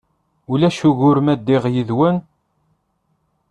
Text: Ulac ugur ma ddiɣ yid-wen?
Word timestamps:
Ulac 0.51 0.79
ugur 0.89 1.17
ma 1.21 1.33
ddiɣ 1.39 1.63
yid-wen? 1.73 2.17